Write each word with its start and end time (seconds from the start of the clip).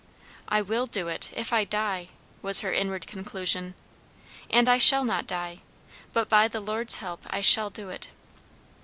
"I 0.47 0.63
will 0.63 0.87
do 0.87 1.09
it, 1.09 1.29
if 1.35 1.53
I 1.53 1.63
die!" 1.63 2.07
was 2.41 2.61
her 2.61 2.73
inward 2.73 3.05
conclusion. 3.05 3.75
"And 4.49 4.67
I 4.67 4.79
shall 4.79 5.03
not 5.05 5.27
die, 5.27 5.59
but 6.11 6.27
by 6.27 6.47
the 6.47 6.59
Lord's 6.59 6.95
help 6.95 7.21
I 7.29 7.41
shall 7.41 7.69
do 7.69 7.89
it." 7.89 8.09